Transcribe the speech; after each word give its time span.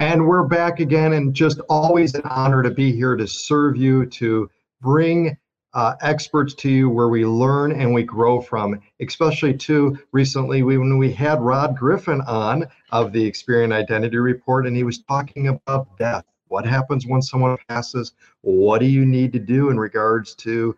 And 0.00 0.26
we're 0.26 0.42
back 0.42 0.80
again, 0.80 1.12
and 1.12 1.32
just 1.32 1.60
always 1.68 2.14
an 2.14 2.22
honor 2.24 2.64
to 2.64 2.70
be 2.70 2.90
here 2.90 3.14
to 3.14 3.28
serve 3.28 3.76
you, 3.76 4.06
to 4.06 4.50
bring 4.80 5.36
uh, 5.72 5.94
experts 6.00 6.52
to 6.54 6.68
you 6.68 6.90
where 6.90 7.08
we 7.08 7.24
learn 7.24 7.70
and 7.70 7.94
we 7.94 8.02
grow 8.02 8.40
from. 8.40 8.80
Especially, 9.00 9.54
too, 9.54 9.96
recently 10.10 10.64
we, 10.64 10.78
when 10.78 10.98
we 10.98 11.12
had 11.12 11.40
Rod 11.40 11.76
Griffin 11.76 12.20
on 12.22 12.66
of 12.90 13.12
the 13.12 13.30
Experian 13.30 13.72
Identity 13.72 14.16
Report, 14.16 14.66
and 14.66 14.76
he 14.76 14.82
was 14.82 14.98
talking 14.98 15.46
about 15.46 15.96
death. 15.96 16.24
What 16.48 16.66
happens 16.66 17.06
when 17.06 17.22
someone 17.22 17.56
passes? 17.68 18.14
What 18.40 18.80
do 18.80 18.86
you 18.86 19.06
need 19.06 19.32
to 19.34 19.38
do 19.38 19.70
in 19.70 19.78
regards 19.78 20.34
to 20.36 20.74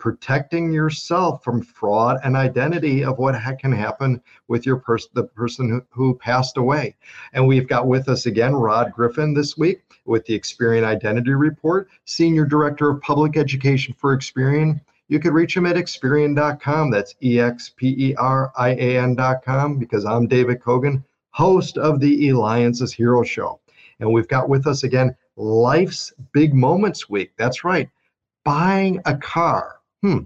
protecting 0.00 0.72
yourself 0.72 1.44
from 1.44 1.62
fraud 1.62 2.18
and 2.24 2.34
identity 2.34 3.04
of 3.04 3.18
what 3.18 3.36
ha- 3.36 3.54
can 3.54 3.70
happen 3.70 4.20
with 4.48 4.66
your 4.66 4.76
person, 4.76 5.10
the 5.14 5.22
person 5.22 5.68
who, 5.68 5.82
who 5.90 6.14
passed 6.16 6.56
away. 6.56 6.96
And 7.34 7.46
we've 7.46 7.68
got 7.68 7.86
with 7.86 8.08
us 8.08 8.26
again 8.26 8.54
Rod 8.54 8.92
Griffin 8.92 9.34
this 9.34 9.56
week 9.58 9.82
with 10.06 10.24
the 10.24 10.36
Experian 10.36 10.84
Identity 10.84 11.32
Report, 11.32 11.88
Senior 12.06 12.46
Director 12.46 12.88
of 12.90 13.02
Public 13.02 13.36
Education 13.36 13.94
for 13.96 14.16
Experian. 14.16 14.80
You 15.08 15.20
could 15.20 15.34
reach 15.34 15.56
him 15.56 15.66
at 15.66 15.76
Experian.com. 15.76 16.90
That's 16.90 17.14
E 17.22 17.38
X 17.38 17.72
P 17.76 17.94
E 17.98 18.14
R 18.14 18.50
I 18.56 18.70
A 18.70 18.98
N.com 18.98 19.78
because 19.78 20.04
I'm 20.04 20.26
David 20.26 20.62
Cogan, 20.62 21.04
host 21.30 21.76
of 21.76 22.00
the 22.00 22.28
Eliances 22.28 22.92
Hero 22.92 23.22
Show. 23.22 23.60
And 23.98 24.10
we've 24.10 24.28
got 24.28 24.48
with 24.48 24.66
us 24.66 24.82
again 24.82 25.14
Life's 25.36 26.12
Big 26.32 26.54
Moments 26.54 27.10
Week. 27.10 27.32
That's 27.36 27.64
right, 27.64 27.90
buying 28.44 29.02
a 29.04 29.16
car 29.16 29.79
Hmm. 30.02 30.20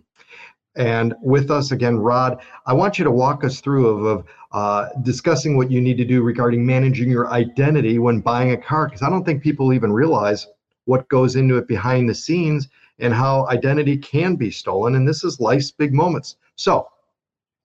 And 0.77 1.15
with 1.23 1.51
us 1.51 1.71
again, 1.71 1.99
Rod, 1.99 2.41
I 2.67 2.73
want 2.73 2.99
you 2.99 3.05
to 3.05 3.11
walk 3.11 3.45
us 3.45 3.61
through 3.61 3.87
of, 3.87 4.05
of 4.05 4.27
uh, 4.53 4.89
discussing 5.03 5.57
what 5.57 5.71
you 5.71 5.81
need 5.81 5.97
to 5.99 6.05
do 6.05 6.23
regarding 6.23 6.67
managing 6.67 7.11
your 7.11 7.31
identity 7.33 7.99
when 7.99 8.21
buying 8.21 8.53
a 8.53 8.57
car, 8.57 8.87
because 8.87 9.03
I 9.03 9.11
don't 9.11 9.25
think 9.25 9.43
people 9.43 9.73
even 9.73 9.93
realize 9.93 10.47
what 10.87 11.09
goes 11.09 11.37
into 11.37 11.57
it 11.59 11.69
behind 11.69 12.09
the 12.09 12.15
scenes 12.15 12.69
and 12.99 13.15
how 13.15 13.47
identity 13.49 13.97
can 13.97 14.37
be 14.37 14.51
stolen. 14.51 14.97
And 14.97 15.07
this 15.07 15.25
is 15.25 15.41
life's 15.41 15.71
big 15.71 15.93
moments. 15.93 16.37
So, 16.57 16.89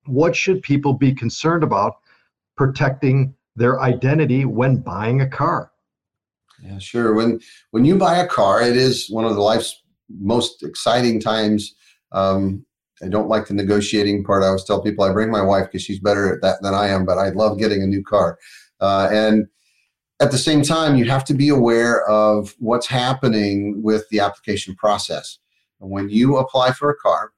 what 0.05 0.35
should 0.35 0.61
people 0.61 0.93
be 0.93 1.13
concerned 1.13 1.63
about 1.63 1.97
protecting 2.55 3.33
their 3.55 3.79
identity 3.81 4.45
when 4.45 4.77
buying 4.77 5.21
a 5.21 5.29
car? 5.29 5.71
Yeah, 6.63 6.79
sure. 6.79 7.13
When 7.13 7.39
when 7.71 7.85
you 7.85 7.97
buy 7.97 8.17
a 8.17 8.27
car, 8.27 8.61
it 8.61 8.75
is 8.75 9.09
one 9.09 9.25
of 9.25 9.35
the 9.35 9.41
life's 9.41 9.81
most 10.09 10.63
exciting 10.63 11.19
times 11.19 11.75
um, 12.11 12.65
I 13.01 13.07
don't 13.07 13.29
like 13.29 13.47
the 13.47 13.53
negotiating 13.53 14.23
part. 14.23 14.43
I 14.43 14.47
always 14.47 14.63
tell 14.63 14.81
people 14.81 15.03
I 15.03 15.13
bring 15.13 15.31
my 15.31 15.41
wife 15.41 15.65
because 15.65 15.83
she's 15.83 15.99
better 15.99 16.33
at 16.33 16.41
that 16.41 16.61
than 16.61 16.73
I 16.73 16.87
am, 16.87 17.05
but 17.05 17.17
I 17.17 17.29
love 17.29 17.57
getting 17.57 17.81
a 17.81 17.87
new 17.87 18.03
car. 18.03 18.37
Uh, 18.79 19.09
and 19.11 19.47
at 20.19 20.31
the 20.31 20.37
same 20.37 20.61
time, 20.61 20.97
you 20.97 21.05
have 21.05 21.23
to 21.25 21.33
be 21.33 21.47
aware 21.47 22.05
of 22.09 22.55
what's 22.59 22.87
happening 22.87 23.81
with 23.81 24.03
the 24.09 24.19
application 24.19 24.75
process. 24.75 25.39
When 25.77 26.09
you 26.09 26.37
apply 26.37 26.73
for 26.73 26.89
a 26.89 26.95
car, 26.95 27.31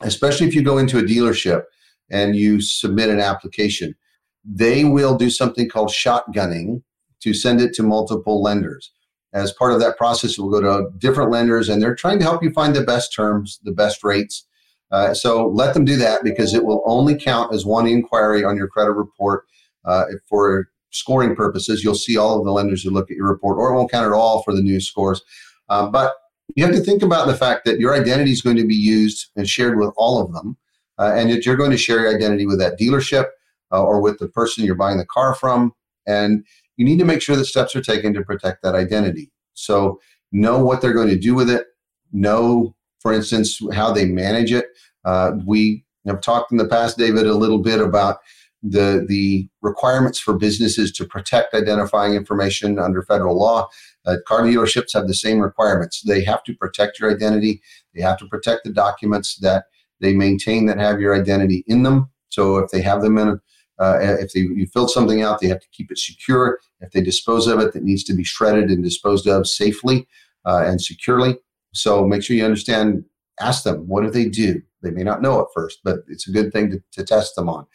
especially 0.00 0.46
if 0.46 0.54
you 0.54 0.62
go 0.62 0.78
into 0.78 0.98
a 0.98 1.02
dealership 1.02 1.64
and 2.10 2.34
you 2.34 2.62
submit 2.62 3.10
an 3.10 3.20
application, 3.20 3.94
they 4.42 4.84
will 4.84 5.16
do 5.16 5.28
something 5.28 5.68
called 5.68 5.90
shotgunning 5.90 6.82
to 7.20 7.34
send 7.34 7.60
it 7.60 7.74
to 7.74 7.82
multiple 7.82 8.42
lenders 8.42 8.90
as 9.32 9.52
part 9.52 9.72
of 9.72 9.80
that 9.80 9.96
process, 9.96 10.38
we'll 10.38 10.50
go 10.50 10.60
to 10.60 10.90
different 10.98 11.30
lenders 11.30 11.68
and 11.68 11.82
they're 11.82 11.94
trying 11.94 12.18
to 12.18 12.24
help 12.24 12.42
you 12.42 12.50
find 12.50 12.74
the 12.74 12.82
best 12.82 13.12
terms, 13.14 13.60
the 13.64 13.72
best 13.72 14.02
rates. 14.02 14.46
Uh, 14.90 15.12
so 15.12 15.48
let 15.48 15.74
them 15.74 15.84
do 15.84 15.96
that 15.96 16.24
because 16.24 16.54
it 16.54 16.64
will 16.64 16.82
only 16.86 17.18
count 17.18 17.52
as 17.52 17.66
one 17.66 17.86
inquiry 17.86 18.42
on 18.42 18.56
your 18.56 18.68
credit 18.68 18.92
report. 18.92 19.44
Uh, 19.84 20.04
for 20.28 20.68
scoring 20.90 21.36
purposes, 21.36 21.84
you'll 21.84 21.94
see 21.94 22.16
all 22.16 22.38
of 22.38 22.44
the 22.44 22.50
lenders 22.50 22.82
who 22.82 22.90
look 22.90 23.10
at 23.10 23.16
your 23.16 23.28
report, 23.28 23.58
or 23.58 23.70
it 23.70 23.74
won't 23.76 23.90
count 23.90 24.06
at 24.06 24.12
all 24.12 24.42
for 24.42 24.54
the 24.54 24.62
new 24.62 24.80
scores. 24.80 25.22
Uh, 25.68 25.86
but 25.86 26.14
you 26.56 26.64
have 26.64 26.74
to 26.74 26.80
think 26.80 27.02
about 27.02 27.26
the 27.26 27.36
fact 27.36 27.64
that 27.64 27.78
your 27.78 27.94
identity 27.94 28.32
is 28.32 28.42
going 28.42 28.56
to 28.56 28.66
be 28.66 28.74
used 28.74 29.26
and 29.36 29.48
shared 29.48 29.78
with 29.78 29.92
all 29.96 30.22
of 30.22 30.32
them, 30.32 30.56
uh, 30.98 31.12
and 31.14 31.30
that 31.30 31.44
you're 31.44 31.56
going 31.56 31.70
to 31.70 31.76
share 31.76 32.00
your 32.00 32.14
identity 32.14 32.46
with 32.46 32.58
that 32.58 32.78
dealership 32.78 33.26
uh, 33.72 33.82
or 33.82 34.00
with 34.00 34.18
the 34.18 34.28
person 34.28 34.64
you're 34.64 34.74
buying 34.74 34.98
the 34.98 35.06
car 35.06 35.34
from. 35.34 35.72
And 36.06 36.44
you 36.78 36.84
need 36.84 36.98
to 37.00 37.04
make 37.04 37.20
sure 37.20 37.36
that 37.36 37.44
steps 37.44 37.76
are 37.76 37.82
taken 37.82 38.14
to 38.14 38.22
protect 38.22 38.62
that 38.62 38.74
identity. 38.74 39.30
So 39.52 40.00
know 40.32 40.64
what 40.64 40.80
they're 40.80 40.94
going 40.94 41.08
to 41.08 41.18
do 41.18 41.34
with 41.34 41.50
it. 41.50 41.66
Know, 42.12 42.74
for 43.00 43.12
instance, 43.12 43.60
how 43.74 43.92
they 43.92 44.06
manage 44.06 44.52
it. 44.52 44.66
Uh, 45.04 45.32
we 45.44 45.84
have 46.06 46.22
talked 46.22 46.52
in 46.52 46.58
the 46.58 46.66
past, 46.66 46.96
David, 46.96 47.26
a 47.26 47.34
little 47.34 47.58
bit 47.58 47.80
about 47.80 48.18
the 48.62 49.04
the 49.08 49.48
requirements 49.62 50.18
for 50.18 50.36
businesses 50.36 50.90
to 50.92 51.04
protect 51.04 51.54
identifying 51.54 52.14
information 52.14 52.78
under 52.78 53.02
federal 53.02 53.38
law. 53.38 53.68
Uh, 54.06 54.16
car 54.26 54.42
dealerships 54.42 54.94
have 54.94 55.06
the 55.06 55.14
same 55.14 55.38
requirements. 55.38 56.02
They 56.02 56.24
have 56.24 56.42
to 56.44 56.54
protect 56.54 56.98
your 56.98 57.10
identity. 57.10 57.60
They 57.94 58.00
have 58.02 58.18
to 58.18 58.26
protect 58.26 58.64
the 58.64 58.72
documents 58.72 59.36
that 59.36 59.64
they 60.00 60.14
maintain 60.14 60.66
that 60.66 60.78
have 60.78 61.00
your 61.00 61.14
identity 61.14 61.64
in 61.66 61.82
them. 61.82 62.10
So 62.30 62.58
if 62.58 62.70
they 62.70 62.82
have 62.82 63.02
them 63.02 63.18
in 63.18 63.40
uh, 63.78 63.98
if 64.00 64.32
they, 64.32 64.40
you 64.40 64.66
filled 64.66 64.90
something 64.90 65.22
out, 65.22 65.40
they 65.40 65.48
have 65.48 65.60
to 65.60 65.68
keep 65.72 65.90
it 65.90 65.98
secure. 65.98 66.58
If 66.80 66.90
they 66.92 67.00
dispose 67.00 67.46
of 67.46 67.60
it, 67.60 67.72
that 67.72 67.82
needs 67.82 68.04
to 68.04 68.14
be 68.14 68.24
shredded 68.24 68.70
and 68.70 68.82
disposed 68.82 69.26
of 69.26 69.46
safely 69.46 70.06
uh, 70.44 70.64
and 70.64 70.80
securely. 70.80 71.36
So 71.72 72.06
make 72.06 72.22
sure 72.22 72.36
you 72.36 72.44
understand. 72.44 73.04
Ask 73.40 73.62
them 73.62 73.86
what 73.86 74.02
do 74.02 74.10
they 74.10 74.28
do. 74.28 74.60
They 74.82 74.90
may 74.90 75.04
not 75.04 75.22
know 75.22 75.40
at 75.40 75.46
first, 75.54 75.78
but 75.84 76.00
it's 76.08 76.26
a 76.26 76.32
good 76.32 76.52
thing 76.52 76.70
to, 76.72 76.82
to 76.92 77.04
test 77.04 77.36
them 77.36 77.48
on. 77.48 77.66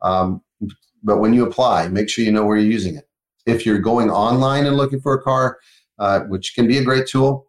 Um, 0.00 0.42
but 1.02 1.18
when 1.18 1.32
you 1.32 1.46
apply, 1.46 1.88
make 1.88 2.08
sure 2.08 2.24
you 2.24 2.32
know 2.32 2.44
where 2.44 2.56
you're 2.56 2.70
using 2.70 2.96
it. 2.96 3.08
If 3.46 3.64
you're 3.64 3.78
going 3.78 4.10
online 4.10 4.66
and 4.66 4.76
looking 4.76 5.00
for 5.00 5.14
a 5.14 5.22
car, 5.22 5.58
uh, 5.98 6.20
which 6.22 6.54
can 6.54 6.66
be 6.66 6.78
a 6.78 6.84
great 6.84 7.06
tool, 7.06 7.46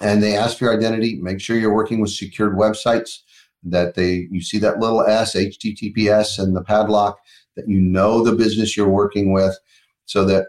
and 0.00 0.22
they 0.22 0.36
ask 0.36 0.58
for 0.58 0.66
your 0.66 0.76
identity, 0.76 1.16
make 1.16 1.40
sure 1.40 1.58
you're 1.58 1.74
working 1.74 2.00
with 2.00 2.10
secured 2.10 2.56
websites 2.56 3.20
that 3.62 3.94
they 3.94 4.28
you 4.30 4.40
see 4.40 4.58
that 4.58 4.78
little 4.78 5.02
s 5.02 5.34
https 5.34 6.38
and 6.38 6.54
the 6.54 6.62
padlock 6.62 7.18
that 7.56 7.68
you 7.68 7.80
know 7.80 8.22
the 8.22 8.32
business 8.32 8.76
you're 8.76 8.88
working 8.88 9.32
with 9.32 9.58
so 10.06 10.24
that 10.24 10.46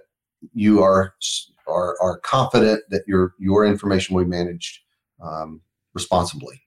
you 0.53 0.81
are 0.83 1.15
are, 1.67 1.95
are 2.01 2.19
confident 2.19 2.81
that 2.89 3.03
your 3.07 3.35
your 3.39 3.65
information 3.65 4.15
will 4.15 4.23
be 4.23 4.29
managed 4.29 4.79
um, 5.21 5.61
responsibly. 5.93 6.61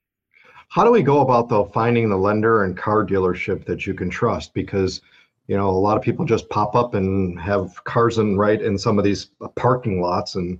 How 0.68 0.84
do 0.84 0.90
we 0.90 1.02
go 1.02 1.20
about 1.20 1.48
though 1.48 1.66
finding 1.66 2.08
the 2.08 2.16
lender 2.16 2.64
and 2.64 2.76
car 2.76 3.04
dealership 3.04 3.64
that 3.66 3.86
you 3.86 3.94
can 3.94 4.10
trust? 4.10 4.54
Because 4.54 5.00
you 5.46 5.56
know 5.56 5.68
a 5.68 5.72
lot 5.72 5.96
of 5.96 6.02
people 6.02 6.24
just 6.24 6.48
pop 6.48 6.74
up 6.74 6.94
and 6.94 7.38
have 7.40 7.82
cars 7.84 8.18
in 8.18 8.36
right 8.36 8.60
in 8.60 8.78
some 8.78 8.98
of 8.98 9.04
these 9.04 9.30
parking 9.56 10.00
lots 10.00 10.34
and 10.34 10.58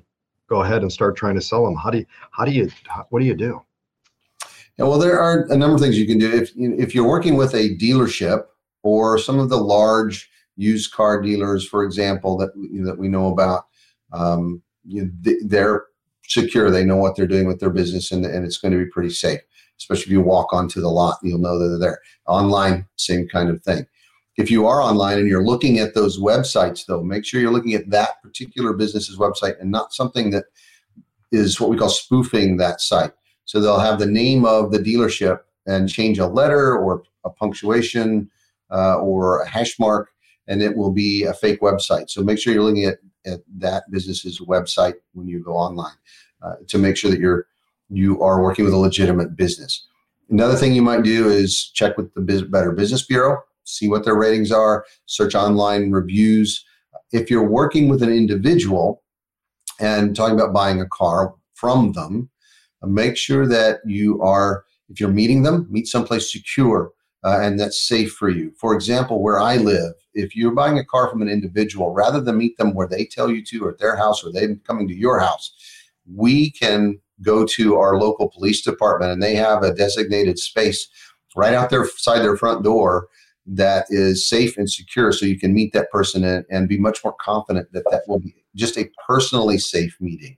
go 0.49 0.63
ahead 0.63 0.83
and 0.83 0.93
start 0.93 1.17
trying 1.17 1.35
to 1.35 1.41
sell 1.41 1.65
them. 1.65 1.77
How 1.77 1.91
do 1.91 1.99
you 1.99 2.07
how 2.31 2.45
do 2.45 2.53
you 2.53 2.71
what 3.11 3.21
do 3.21 3.27
you 3.27 3.35
do 3.35 3.63
yeah, 4.79 4.87
well, 4.87 4.99
there 4.99 5.21
are 5.21 5.47
a 5.51 5.57
number 5.57 5.75
of 5.75 5.81
things 5.81 5.99
you 5.99 6.07
can 6.07 6.19
do. 6.19 6.33
If 6.33 6.53
if 6.57 6.95
you're 6.95 7.09
working 7.09 7.37
with 7.37 7.55
a 7.55 7.77
dealership 7.77 8.45
or 8.83 9.19
some 9.19 9.39
of 9.39 9.49
the 9.49 9.59
large 9.59 10.31
used 10.57 10.93
car 10.93 11.21
dealers, 11.21 11.67
for 11.67 11.85
example, 11.85 12.37
that 12.39 12.53
that 12.85 12.99
we 12.99 13.09
know 13.09 13.33
about, 13.33 13.67
um, 14.13 14.63
you 14.85 15.11
they're 15.45 15.85
secure. 16.27 16.71
They 16.71 16.85
know 16.85 16.97
what 16.97 17.17
they're 17.17 17.27
doing 17.27 17.47
with 17.47 17.61
their 17.61 17.71
business, 17.71 18.11
and, 18.11 18.25
and 18.25 18.45
it's 18.45 18.59
going 18.59 18.73
to 18.73 18.83
be 18.83 18.91
pretty 18.91 19.11
safe. 19.11 19.41
Especially 19.79 20.05
if 20.05 20.11
you 20.11 20.21
walk 20.21 20.53
onto 20.53 20.81
the 20.81 20.89
lot, 20.89 21.19
you'll 21.23 21.39
know 21.39 21.59
that 21.59 21.69
they're 21.69 21.79
there. 21.79 22.01
Online, 22.27 22.87
same 22.97 23.29
kind 23.29 23.51
of 23.51 23.63
thing. 23.63 23.87
If 24.37 24.51
you 24.51 24.67
are 24.67 24.81
online 24.81 25.19
and 25.19 25.29
you're 25.29 25.45
looking 25.45 25.79
at 25.79 25.95
those 25.95 26.19
websites, 26.19 26.87
though, 26.87 27.03
make 27.03 27.25
sure 27.25 27.41
you're 27.41 27.53
looking 27.53 27.75
at 27.75 27.91
that 27.91 28.23
particular 28.23 28.73
business's 28.73 29.19
website 29.19 29.61
and 29.61 29.71
not 29.71 29.93
something 29.93 30.31
that 30.31 30.45
is 31.33 31.61
what 31.61 31.69
we 31.69 31.77
call 31.77 31.91
spoofing 31.91 32.57
that 32.57 32.81
site. 32.81 33.13
So 33.53 33.61
they'll 33.61 33.79
have 33.79 33.99
the 33.99 34.07
name 34.07 34.47
of 34.47 34.73
the 34.73 34.79
dealership 34.79 35.41
and 35.67 35.87
change 35.87 36.19
a 36.19 36.27
letter 36.27 36.75
or 36.75 37.03
a 37.23 37.29
punctuation 37.29 38.31
uh, 38.71 38.97
or 38.97 39.43
a 39.43 39.47
hash 39.47 39.79
mark, 39.79 40.09
and 40.49 40.63
it 40.63 40.75
will 40.75 40.91
be 40.91 41.25
a 41.25 41.35
fake 41.35 41.61
website. 41.61 42.09
So 42.09 42.23
make 42.23 42.39
sure 42.39 42.55
you're 42.55 42.63
looking 42.63 42.87
at, 42.87 43.01
at 43.27 43.41
that 43.59 43.91
business's 43.91 44.41
website 44.41 44.95
when 45.13 45.29
you 45.29 45.45
go 45.45 45.53
online 45.53 45.93
uh, 46.43 46.55
to 46.67 46.79
make 46.79 46.97
sure 46.97 47.11
that 47.11 47.21
you're 47.21 47.47
you 47.91 48.23
are 48.23 48.43
working 48.43 48.65
with 48.65 48.73
a 48.73 48.79
legitimate 48.79 49.37
business. 49.37 49.87
Another 50.31 50.57
thing 50.57 50.73
you 50.73 50.81
might 50.81 51.03
do 51.03 51.29
is 51.29 51.71
check 51.75 51.99
with 51.99 52.15
the 52.15 52.23
Better 52.23 52.73
Business 52.73 53.05
Bureau, 53.05 53.43
see 53.65 53.87
what 53.87 54.07
their 54.07 54.17
ratings 54.17 54.51
are, 54.51 54.87
search 55.05 55.35
online 55.35 55.91
reviews. 55.91 56.65
If 57.13 57.31
you're 57.31 57.47
working 57.47 57.91
with 57.91 58.03
an 58.03 58.11
individual 58.11 59.03
and 59.79 60.17
talking 60.17 60.41
about 60.41 60.55
buying 60.55 60.81
a 60.81 60.89
car 60.89 61.35
from 61.53 61.93
them, 61.93 62.31
make 62.87 63.17
sure 63.17 63.47
that 63.47 63.81
you 63.85 64.21
are, 64.23 64.65
if 64.89 65.01
you're 65.01 65.11
meeting 65.11 65.43
them, 65.43 65.67
meet 65.71 65.87
someplace 65.87 66.33
secure 66.33 66.93
uh, 67.25 67.39
and 67.41 67.59
that's 67.59 67.87
safe 67.87 68.13
for 68.13 68.29
you. 68.29 68.53
For 68.59 68.75
example, 68.75 69.23
where 69.23 69.39
I 69.39 69.57
live, 69.57 69.95
if 70.15 70.35
you're 70.35 70.55
buying 70.55 70.79
a 70.79 70.85
car 70.85 71.09
from 71.09 71.23
an 71.23 71.29
individual, 71.29 71.93
rather 71.93 72.21
than 72.21 72.39
meet 72.39 72.57
them 72.57 72.75
where 72.75 72.89
they 72.89 73.05
tell 73.05 73.31
you 73.31 73.45
to 73.45 73.65
or 73.65 73.71
at 73.71 73.79
their 73.79 73.97
house 73.97 74.25
or 74.25 74.33
they're 74.33 74.57
coming 74.67 74.89
to 74.89 74.95
your 74.95 75.21
house, 75.21 75.53
we 76.13 76.51
can 76.51 76.99
go 77.23 77.47
to 77.47 77.77
our 77.77 77.97
local 77.97 78.29
police 78.29 78.63
department 78.63 79.13
and 79.13 79.23
they 79.23 79.37
have 79.37 79.63
a 79.63 79.75
designated 79.75 80.39
space 80.39 80.89
right 81.37 81.55
out 81.55 81.71
there 81.71 81.87
side 81.97 82.23
their 82.23 82.37
front 82.37 82.65
door 82.65 83.09
that 83.47 83.87
is 83.91 84.29
safe 84.29 84.57
and 84.57 84.71
secure 84.71 85.13
so 85.13 85.27
you 85.27 85.39
can 85.39 85.55
meet 85.55 85.73
that 85.73 85.91
person 85.91 86.25
and, 86.25 86.45
and 86.51 86.69
be 86.69 86.79
much 86.79 87.03
more 87.05 87.15
confident 87.21 87.73
that 87.73 87.85
that 87.91 88.03
will 88.09 88.19
be 88.19 88.45
just 88.55 88.77
a 88.77 88.91
personally 89.07 89.59
safe 89.59 89.97
meeting 90.01 90.37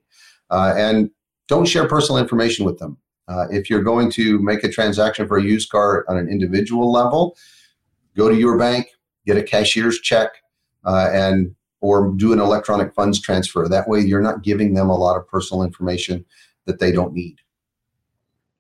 uh, 0.51 0.75
and 0.77 1.11
don't 1.49 1.67
share 1.67 1.89
personal 1.89 2.21
information 2.21 2.65
with 2.65 2.79
them 2.79 2.97
uh, 3.29 3.47
if 3.51 3.71
you're 3.71 3.83
going 3.83 4.11
to 4.11 4.39
make 4.41 4.65
a 4.65 4.69
transaction 4.69 5.27
for 5.27 5.39
a 5.39 5.43
used 5.43 5.71
car 5.71 6.05
on 6.09 6.17
an 6.17 6.29
individual 6.29 6.91
level 6.93 7.37
go 8.17 8.29
to 8.29 8.37
your 8.37 8.59
bank 8.59 8.89
get 9.27 9.37
a 9.37 9.43
cashier's 9.43 10.01
check 10.01 10.31
uh, 10.85 11.09
and 11.13 11.55
or 11.81 12.13
do 12.17 12.33
an 12.33 12.41
electronic 12.41 12.95
funds 12.95 13.21
transfer 13.21 13.69
that 13.69 13.89
way 13.89 14.01
you're 14.01 14.23
not 14.23 14.43
giving 14.43 14.75
them 14.75 14.89
a 14.89 14.97
lot 14.97 15.17
of 15.17 15.27
personal 15.29 15.63
information 15.63 16.25
that 16.67 16.79
they 16.79 16.93
don't 16.93 17.13
need 17.13 17.39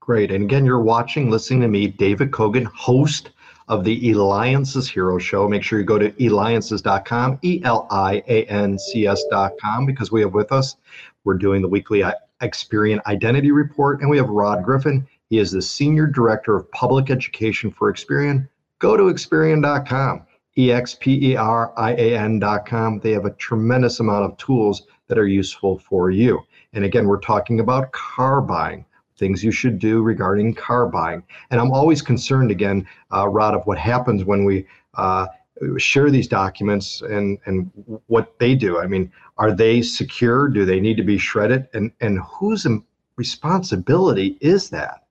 Great. 0.04 0.30
And 0.30 0.44
again, 0.44 0.66
you're 0.66 0.82
watching, 0.82 1.30
listening 1.30 1.62
to 1.62 1.68
me, 1.68 1.86
David 1.86 2.30
Cogan, 2.30 2.66
host 2.66 3.30
of 3.68 3.84
the 3.84 4.10
Eliances 4.10 4.86
Hero 4.86 5.16
Show. 5.16 5.48
Make 5.48 5.62
sure 5.62 5.78
you 5.78 5.84
go 5.86 5.98
to 5.98 6.12
eliances.com, 6.22 7.38
E 7.40 7.62
L 7.64 7.86
I 7.90 8.22
A 8.28 8.44
N 8.44 8.78
C 8.78 9.06
S.com, 9.06 9.86
because 9.86 10.12
we 10.12 10.20
have 10.20 10.34
with 10.34 10.52
us, 10.52 10.76
we're 11.24 11.38
doing 11.38 11.62
the 11.62 11.68
weekly 11.68 12.02
Experian 12.42 13.00
Identity 13.06 13.50
Report, 13.50 14.00
and 14.00 14.10
we 14.10 14.16
have 14.16 14.28
Rod 14.28 14.64
Griffin. 14.64 15.06
He 15.30 15.38
is 15.38 15.50
the 15.50 15.62
Senior 15.62 16.06
Director 16.06 16.56
of 16.56 16.70
Public 16.72 17.10
Education 17.10 17.70
for 17.70 17.92
Experian. 17.92 18.48
Go 18.78 18.96
to 18.96 19.04
Experian.com, 19.04 20.26
E 20.58 20.70
X 20.72 20.96
P 21.00 21.32
E 21.32 21.36
R 21.36 21.72
I 21.76 21.92
A 21.92 22.16
N.com. 22.18 23.00
They 23.00 23.12
have 23.12 23.24
a 23.24 23.30
tremendous 23.30 24.00
amount 24.00 24.24
of 24.24 24.36
tools 24.36 24.82
that 25.08 25.18
are 25.18 25.26
useful 25.26 25.78
for 25.78 26.10
you. 26.10 26.40
And 26.72 26.84
again, 26.84 27.06
we're 27.06 27.20
talking 27.20 27.60
about 27.60 27.92
car 27.92 28.40
buying 28.40 28.84
things 29.16 29.44
you 29.44 29.52
should 29.52 29.78
do 29.78 30.02
regarding 30.02 30.54
car 30.54 30.86
buying. 30.86 31.22
And 31.50 31.60
I'm 31.60 31.72
always 31.72 32.02
concerned 32.02 32.50
again, 32.50 32.86
uh, 33.12 33.28
Rod, 33.28 33.54
of 33.54 33.64
what 33.66 33.78
happens 33.78 34.24
when 34.24 34.44
we 34.44 34.66
uh, 34.94 35.26
share 35.78 36.10
these 36.10 36.28
documents 36.28 37.02
and 37.02 37.38
and 37.46 37.70
what 38.06 38.38
they 38.38 38.54
do. 38.54 38.78
I 38.78 38.86
mean, 38.86 39.10
are 39.38 39.52
they 39.52 39.82
secure? 39.82 40.48
Do 40.48 40.64
they 40.64 40.80
need 40.80 40.96
to 40.96 41.02
be 41.02 41.18
shredded? 41.18 41.68
And 41.74 41.92
and 42.00 42.20
whose 42.20 42.66
responsibility 43.16 44.36
is 44.40 44.70
that? 44.70 45.06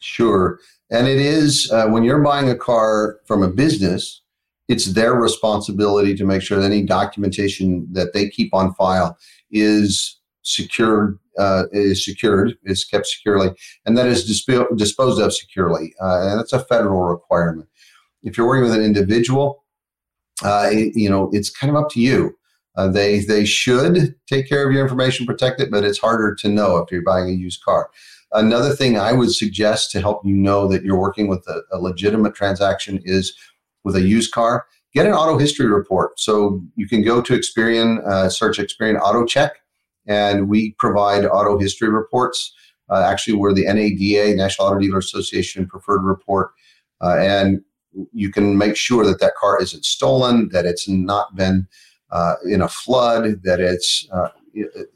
Sure, 0.00 0.60
and 0.90 1.08
it 1.08 1.18
is 1.18 1.70
uh, 1.72 1.88
when 1.88 2.04
you're 2.04 2.22
buying 2.22 2.50
a 2.50 2.56
car 2.56 3.20
from 3.26 3.42
a 3.42 3.48
business. 3.48 4.22
It's 4.68 4.92
their 4.92 5.14
responsibility 5.14 6.14
to 6.14 6.26
make 6.26 6.42
sure 6.42 6.58
that 6.58 6.66
any 6.66 6.82
documentation 6.82 7.90
that 7.92 8.12
they 8.12 8.28
keep 8.28 8.52
on 8.52 8.74
file 8.74 9.16
is 9.50 10.18
secured 10.42 11.18
uh, 11.38 11.64
is 11.72 12.04
secured, 12.04 12.58
is 12.64 12.84
kept 12.84 13.06
securely, 13.06 13.50
and 13.86 13.96
that 13.96 14.06
is 14.06 14.26
disp- 14.26 14.76
disposed 14.76 15.20
of 15.20 15.32
securely. 15.32 15.94
Uh, 16.02 16.28
and 16.28 16.38
that's 16.38 16.52
a 16.52 16.64
federal 16.64 17.02
requirement. 17.02 17.68
If 18.22 18.36
you're 18.36 18.46
working 18.46 18.64
with 18.64 18.74
an 18.74 18.84
individual, 18.84 19.64
uh, 20.42 20.70
you 20.72 21.08
know 21.08 21.30
it's 21.32 21.50
kind 21.50 21.70
of 21.74 21.82
up 21.82 21.90
to 21.90 22.00
you. 22.00 22.36
Uh, 22.76 22.88
they 22.88 23.20
they 23.20 23.44
should 23.44 24.14
take 24.26 24.48
care 24.48 24.66
of 24.66 24.72
your 24.72 24.82
information, 24.82 25.26
protect 25.26 25.60
it, 25.60 25.70
but 25.70 25.84
it's 25.84 25.98
harder 25.98 26.34
to 26.34 26.48
know 26.48 26.78
if 26.78 26.90
you're 26.90 27.02
buying 27.02 27.28
a 27.28 27.32
used 27.32 27.62
car. 27.64 27.90
Another 28.32 28.74
thing 28.74 28.98
I 28.98 29.12
would 29.12 29.32
suggest 29.32 29.90
to 29.92 30.00
help 30.00 30.24
you 30.24 30.34
know 30.34 30.68
that 30.68 30.84
you're 30.84 30.98
working 30.98 31.28
with 31.28 31.46
a, 31.48 31.62
a 31.72 31.78
legitimate 31.78 32.34
transaction 32.34 33.00
is 33.04 33.34
with 33.84 33.96
a 33.96 34.02
used 34.02 34.32
car. 34.32 34.66
Get 34.92 35.06
an 35.06 35.12
auto 35.12 35.38
history 35.38 35.66
report. 35.66 36.20
So 36.20 36.62
you 36.76 36.86
can 36.88 37.02
go 37.02 37.22
to 37.22 37.32
Experian, 37.32 38.06
uh, 38.06 38.28
search 38.28 38.58
Experian 38.58 39.00
Auto 39.00 39.24
Check 39.24 39.60
and 40.08 40.48
we 40.48 40.72
provide 40.78 41.24
auto 41.26 41.58
history 41.58 41.90
reports. 41.90 42.52
Uh, 42.90 43.04
actually, 43.06 43.36
we're 43.36 43.52
the 43.52 43.66
NADA, 43.66 44.34
National 44.34 44.68
Auto 44.68 44.78
Dealer 44.78 44.98
Association 44.98 45.66
preferred 45.66 46.02
report, 46.02 46.52
uh, 47.02 47.16
and 47.18 47.62
you 48.12 48.30
can 48.30 48.58
make 48.58 48.76
sure 48.76 49.04
that 49.04 49.20
that 49.20 49.34
car 49.34 49.60
isn't 49.60 49.84
stolen, 49.84 50.48
that 50.50 50.66
it's 50.66 50.88
not 50.88 51.34
been 51.34 51.66
uh, 52.10 52.34
in 52.44 52.62
a 52.62 52.68
flood, 52.68 53.42
that 53.42 53.60
it's 53.60 54.06
uh, 54.12 54.28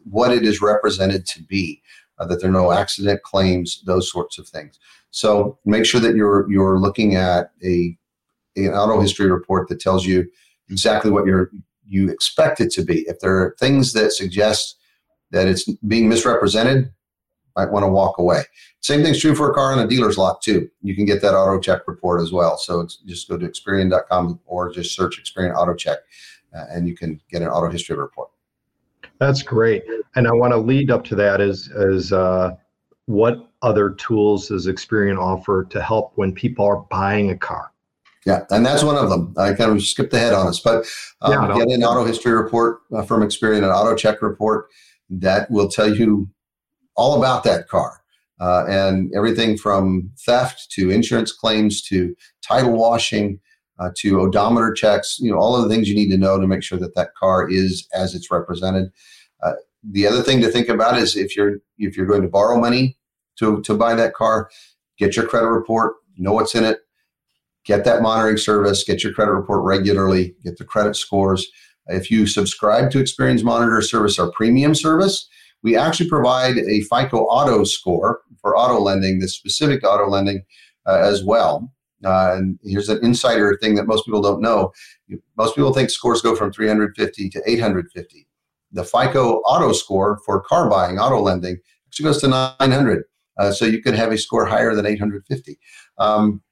what 0.05 0.33
it 0.33 0.45
is 0.45 0.61
represented 0.61 1.27
to 1.27 1.43
be, 1.43 1.83
uh, 2.19 2.27
that 2.27 2.41
there 2.41 2.51
are 2.51 2.53
no 2.53 2.73
accident 2.73 3.23
claims, 3.23 3.83
those 3.87 4.11
sorts 4.11 4.39
of 4.39 4.49
things. 4.49 4.79
So 5.11 5.59
make 5.65 5.85
sure 5.85 6.01
that 6.01 6.17
you're 6.17 6.51
you're 6.51 6.79
looking 6.79 7.17
at 7.17 7.53
a 7.63 7.97
an 8.57 8.69
auto 8.69 9.01
history 9.01 9.31
report 9.31 9.69
that 9.69 9.81
tells 9.81 10.07
you 10.07 10.27
exactly 10.69 11.11
what 11.11 11.27
you're 11.27 11.51
you 11.87 12.09
expect 12.09 12.61
it 12.61 12.71
to 12.73 12.83
be. 12.83 13.01
If 13.01 13.21
there 13.21 13.37
are 13.37 13.57
things 13.59 13.93
that 13.93 14.13
suggest 14.13 14.77
that 15.31 15.49
it's 15.49 15.71
being 15.87 16.09
misrepresented, 16.09 16.91
might 17.57 17.71
want 17.71 17.85
to 17.85 17.89
walk 17.89 18.19
away. 18.19 18.43
Same 18.81 19.03
thing's 19.03 19.21
true 19.21 19.35
for 19.35 19.51
a 19.51 19.55
car 19.55 19.73
on 19.73 19.79
a 19.79 19.87
dealer's 19.87 20.19
lot 20.19 20.43
too. 20.43 20.71
You 20.83 20.95
can 20.95 21.05
get 21.05 21.23
that 21.23 21.35
auto 21.35 21.61
check 21.61 21.87
report 21.87 22.21
as 22.21 22.33
well. 22.33 22.57
So 22.57 22.87
just 23.07 23.29
go 23.29 23.37
to 23.37 23.49
Experian.com 23.49 24.41
or 24.47 24.73
just 24.73 24.95
search 24.95 25.23
Experian 25.23 25.55
Auto 25.55 25.75
Check, 25.75 25.99
uh, 26.55 26.65
and 26.71 26.89
you 26.89 26.95
can 26.95 27.21
get 27.31 27.43
an 27.43 27.49
auto 27.49 27.71
history 27.71 27.97
report. 27.97 28.31
That's 29.19 29.43
great. 29.43 29.85
And 30.17 30.27
I 30.27 30.33
want 30.33 30.53
to 30.53 30.59
lead 30.59 30.91
up 30.91 31.05
to 31.05 31.15
that 31.17 31.41
is 31.41 31.69
is 31.69 32.13
uh, 32.13 32.57
what 33.07 33.49
other 33.63 33.91
tools 33.91 34.49
does 34.49 34.67
Experian 34.67 35.19
offer 35.19 35.65
to 35.71 35.81
help 35.81 36.13
when 36.17 36.33
people 36.33 36.67
are 36.67 36.79
buying 36.91 37.31
a 37.31 37.37
car? 37.37 37.71
Yeah, 38.27 38.45
and 38.51 38.65
that's 38.65 38.85
one 38.85 38.97
of 38.97 39.11
them. 39.11 39.35
I 39.37 39.53
kind 39.55 39.73
of 39.73 39.83
skipped 39.83 40.15
ahead 40.15 40.33
on 40.33 40.47
us, 40.47 40.61
but 40.61 40.87
um, 41.23 41.33
yeah, 41.33 41.57
get 41.57 41.69
an 41.69 41.83
auto 41.83 42.05
history 42.05 42.33
report 42.33 42.83
uh, 42.93 43.03
from 43.03 43.23
Experian, 43.23 43.59
an 43.59 43.65
auto 43.65 43.97
check 43.97 44.23
report 44.23 44.69
that 45.11 45.51
will 45.51 45.69
tell 45.69 45.93
you 45.93 46.29
all 46.97 47.19
about 47.19 47.45
that 47.45 47.69
car. 47.69 48.01
Uh, 48.41 48.65
and 48.69 49.13
everything 49.15 49.57
from 49.57 50.11
theft 50.19 50.69
to 50.71 50.91
insurance 50.91 51.31
claims 51.31 51.81
to 51.81 52.15
title 52.43 52.73
washing 52.73 53.39
uh, 53.79 53.91
to 53.97 54.21
odometer 54.21 54.73
checks, 54.73 55.19
you 55.21 55.31
know, 55.31 55.39
all 55.39 55.57
of 55.57 55.63
the 55.63 55.69
things 55.69 55.89
you 55.89 55.95
need 55.95 56.11
to 56.11 56.19
know 56.19 56.39
to 56.39 56.47
make 56.47 56.63
sure 56.63 56.79
that 56.79 56.95
that 56.95 57.15
car 57.15 57.49
is 57.49 57.89
as 57.95 58.15
it's 58.15 58.31
represented. 58.31 58.91
Uh, 59.43 59.53
the 59.91 60.07
other 60.07 60.23
thing 60.23 60.41
to 60.41 60.49
think 60.49 60.69
about 60.69 60.99
is 60.99 61.17
if 61.17 61.37
you're 61.37 61.59
if 61.79 61.97
you're 61.97 62.07
going 62.07 62.23
to 62.23 62.29
borrow 62.29 62.59
money 62.59 62.97
to 63.39 63.61
to 63.63 63.75
buy 63.75 63.95
that 63.95 64.15
car, 64.15 64.51
get 64.99 65.17
your 65.17 65.27
credit 65.27 65.49
report, 65.49 65.95
know 66.17 66.33
what's 66.33 66.55
in 66.55 66.65
it, 66.65 66.79
get 67.65 67.85
that 67.85 68.03
monitoring 68.03 68.37
service, 68.37 68.85
get 68.85 69.03
your 69.03 69.13
credit 69.13 69.33
report 69.33 69.63
regularly, 69.65 70.35
get 70.45 70.59
the 70.59 70.65
credit 70.65 70.97
scores. 70.97 71.51
If 71.89 72.11
you 72.11 72.27
subscribe 72.27 72.91
to 72.93 73.01
Experience 73.01 73.43
Monitor 73.43 73.83
Service, 73.83 74.19
our 74.19 74.31
premium 74.31 74.75
service, 74.75 75.29
we 75.63 75.77
actually 75.77 76.09
provide 76.09 76.59
a 76.59 76.81
FICO 76.83 77.25
auto 77.25 77.65
score 77.65 78.21
for 78.41 78.57
auto 78.57 78.81
lending, 78.81 79.21
this 79.21 79.35
specific 79.35 79.85
auto 79.85 80.09
lending 80.09 80.45
uh, 80.87 80.99
as 80.99 81.25
well. 81.25 81.73
Uh, 82.05 82.35
and 82.37 82.59
here's 82.65 82.89
an 82.89 82.99
insider 83.05 83.57
thing 83.63 83.77
that 83.77 83.87
most 83.87 84.05
people 84.05 84.21
don't 84.21 84.41
know. 84.41 84.73
Most 85.37 85.55
people 85.55 85.73
think 85.73 85.91
scores 85.91 86.21
go 86.21 86.35
from 86.35 86.53
350 86.53 87.31
to 87.31 87.43
850. 87.47 88.27
The 88.73 88.85
FICO 88.85 89.37
auto 89.41 89.73
score 89.73 90.19
for 90.25 90.41
car 90.41 90.69
buying, 90.69 90.99
auto 90.99 91.21
lending, 91.21 91.59
actually 91.87 92.05
goes 92.05 92.21
to 92.23 92.29
900. 92.29 93.05
Uh, 93.39 93.53
so 93.53 93.65
you 93.65 93.81
could 93.81 93.95
have 93.95 94.11
a 94.11 94.19
score 94.19 94.47
higher 94.47 94.75
than 94.75 94.87
850. 94.87 95.59
Um, 95.99 96.43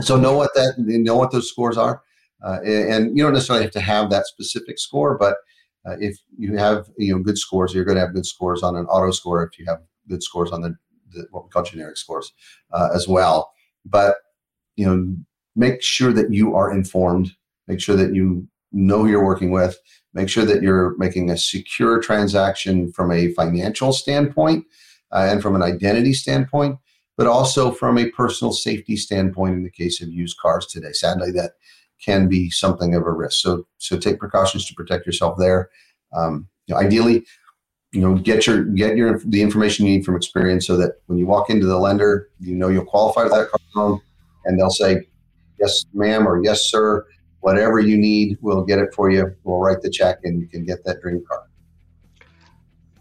so 0.00 0.16
know 0.16 0.36
what 0.36 0.50
that 0.54 0.74
know 0.78 1.16
what 1.16 1.30
those 1.30 1.48
scores 1.48 1.76
are. 1.76 2.02
Uh, 2.44 2.60
and 2.62 3.16
you 3.16 3.22
don't 3.22 3.32
necessarily 3.32 3.64
have 3.64 3.72
to 3.72 3.80
have 3.80 4.10
that 4.10 4.26
specific 4.26 4.78
score, 4.78 5.16
but 5.16 5.36
uh, 5.86 5.96
if 6.00 6.18
you 6.36 6.56
have 6.56 6.88
you 6.96 7.14
know 7.14 7.22
good 7.22 7.38
scores, 7.38 7.74
you're 7.74 7.84
going 7.84 7.96
to 7.96 8.00
have 8.00 8.14
good 8.14 8.26
scores 8.26 8.62
on 8.62 8.76
an 8.76 8.86
auto 8.86 9.10
score. 9.10 9.44
If 9.44 9.58
you 9.58 9.66
have 9.66 9.80
good 10.08 10.22
scores 10.22 10.50
on 10.50 10.62
the, 10.62 10.76
the 11.12 11.26
what 11.30 11.44
we 11.44 11.50
call 11.50 11.62
generic 11.62 11.96
scores 11.96 12.32
uh, 12.72 12.88
as 12.94 13.06
well, 13.06 13.52
but 13.84 14.16
you 14.76 14.86
know 14.86 15.16
make 15.56 15.82
sure 15.82 16.12
that 16.12 16.32
you 16.32 16.54
are 16.54 16.72
informed. 16.72 17.32
Make 17.68 17.80
sure 17.80 17.96
that 17.96 18.14
you 18.14 18.46
know 18.72 19.02
who 19.02 19.08
you're 19.08 19.24
working 19.24 19.50
with. 19.50 19.78
Make 20.12 20.28
sure 20.28 20.44
that 20.44 20.62
you're 20.62 20.96
making 20.98 21.30
a 21.30 21.36
secure 21.36 22.00
transaction 22.00 22.92
from 22.92 23.10
a 23.10 23.32
financial 23.32 23.92
standpoint 23.92 24.64
uh, 25.12 25.28
and 25.30 25.42
from 25.42 25.54
an 25.54 25.62
identity 25.62 26.12
standpoint, 26.12 26.78
but 27.16 27.26
also 27.26 27.70
from 27.70 27.98
a 27.98 28.10
personal 28.10 28.52
safety 28.52 28.96
standpoint 28.96 29.54
in 29.54 29.62
the 29.62 29.70
case 29.70 30.00
of 30.02 30.08
used 30.08 30.38
cars 30.38 30.66
today. 30.66 30.92
Sadly, 30.92 31.30
that 31.32 31.52
can 32.04 32.28
be 32.28 32.50
something 32.50 32.94
of 32.94 33.02
a 33.02 33.10
risk. 33.10 33.40
So 33.40 33.66
so 33.78 33.98
take 33.98 34.18
precautions 34.18 34.66
to 34.66 34.74
protect 34.74 35.06
yourself 35.06 35.38
there. 35.38 35.70
Um, 36.12 36.48
you 36.66 36.74
know, 36.74 36.80
ideally, 36.80 37.24
you 37.92 38.00
know, 38.00 38.14
get 38.16 38.46
your 38.46 38.64
get 38.64 38.96
your 38.96 39.20
the 39.20 39.42
information 39.42 39.86
you 39.86 39.96
need 39.96 40.04
from 40.04 40.18
Experian 40.18 40.62
so 40.62 40.76
that 40.76 40.96
when 41.06 41.18
you 41.18 41.26
walk 41.26 41.50
into 41.50 41.66
the 41.66 41.78
lender, 41.78 42.28
you 42.40 42.54
know 42.54 42.68
you'll 42.68 42.84
qualify 42.84 43.22
for 43.24 43.30
that 43.30 43.48
car 43.50 43.60
loan, 43.76 44.00
and 44.44 44.58
they'll 44.58 44.70
say, 44.70 45.06
"Yes, 45.60 45.84
ma'am," 45.94 46.26
or 46.26 46.42
"Yes, 46.44 46.62
sir." 46.62 47.06
Whatever 47.40 47.78
you 47.78 47.98
need, 47.98 48.38
we'll 48.40 48.64
get 48.64 48.78
it 48.78 48.94
for 48.94 49.10
you. 49.10 49.34
We'll 49.44 49.58
write 49.58 49.82
the 49.82 49.90
check, 49.90 50.18
and 50.24 50.40
you 50.40 50.48
can 50.48 50.64
get 50.64 50.82
that 50.84 51.02
dream 51.02 51.22
car. 51.28 51.42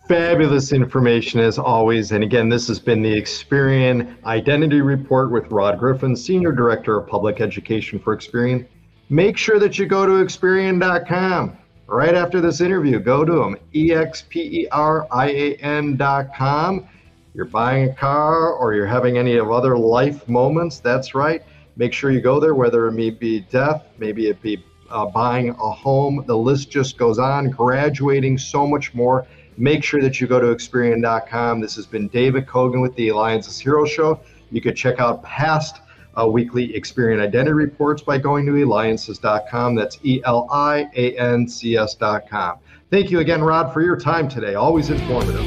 Fabulous 0.07 0.73
information 0.73 1.39
as 1.39 1.57
always. 1.57 2.11
And 2.11 2.25
again, 2.25 2.49
this 2.49 2.67
has 2.67 2.77
been 2.77 3.01
the 3.01 3.15
Experian 3.15 4.21
Identity 4.25 4.81
Report 4.81 5.31
with 5.31 5.49
Rod 5.49 5.79
Griffin, 5.79 6.13
Senior 6.13 6.51
Director 6.51 6.97
of 6.99 7.07
Public 7.07 7.39
Education 7.39 7.99
for 7.99 8.15
Experian. 8.15 8.67
Make 9.09 9.37
sure 9.37 9.59
that 9.59 9.77
you 9.77 9.85
go 9.85 10.05
to 10.05 10.23
Experian.com 10.23 11.57
right 11.87 12.15
after 12.15 12.41
this 12.41 12.61
interview. 12.61 12.99
Go 12.99 13.25
to 13.25 13.31
them, 13.31 13.57
E 13.75 13.93
X 13.93 14.23
P 14.29 14.63
E 14.63 14.67
R 14.71 15.07
I 15.11 15.29
A 15.29 15.55
N.com. 15.55 16.87
You're 17.33 17.45
buying 17.45 17.89
a 17.89 17.93
car 17.93 18.53
or 18.53 18.73
you're 18.73 18.85
having 18.85 19.17
any 19.17 19.35
of 19.37 19.51
other 19.51 19.77
life 19.77 20.27
moments, 20.27 20.79
that's 20.79 21.15
right. 21.15 21.43
Make 21.75 21.91
sure 21.93 22.11
you 22.11 22.21
go 22.21 22.39
there, 22.39 22.53
whether 22.53 22.87
it 22.87 22.91
may 22.91 23.09
be 23.09 23.41
death, 23.41 23.83
maybe 23.97 24.27
it 24.27 24.39
be 24.41 24.63
uh, 24.91 25.07
buying 25.07 25.49
a 25.49 25.53
home. 25.53 26.23
The 26.27 26.37
list 26.37 26.69
just 26.69 26.97
goes 26.97 27.17
on, 27.17 27.49
graduating, 27.49 28.37
so 28.37 28.67
much 28.67 28.93
more 28.93 29.25
make 29.57 29.83
sure 29.83 30.01
that 30.01 30.19
you 30.19 30.27
go 30.27 30.39
to 30.39 30.47
Experian.com. 30.47 31.59
This 31.59 31.75
has 31.75 31.85
been 31.85 32.07
David 32.09 32.47
Cogan 32.47 32.81
with 32.81 32.95
the 32.95 33.09
Eliances 33.09 33.59
Hero 33.59 33.85
Show. 33.85 34.19
You 34.51 34.61
could 34.61 34.75
check 34.75 34.99
out 34.99 35.23
past 35.23 35.81
uh, 36.17 36.27
weekly 36.27 36.73
Experian 36.73 37.19
identity 37.19 37.53
reports 37.53 38.01
by 38.01 38.17
going 38.17 38.45
to 38.45 38.55
eliances.com. 38.55 39.75
That's 39.75 39.97
E 40.03 40.21
L 40.25 40.47
I 40.51 40.89
A 40.95 41.17
N 41.17 41.47
C 41.47 41.77
S.com. 41.77 42.57
Thank 42.91 43.09
you 43.09 43.19
again, 43.19 43.41
Rod, 43.41 43.73
for 43.73 43.81
your 43.81 43.97
time 43.97 44.29
today. 44.29 44.55
Always 44.55 44.89
informative. 44.89 45.45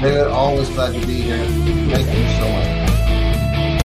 David, 0.00 0.26
always 0.26 0.68
glad 0.70 0.98
to 0.98 1.06
be 1.06 1.20
here. 1.20 1.44
Thank 1.46 2.06
you 2.06 2.28
so 2.38 2.52
much. 2.52 2.59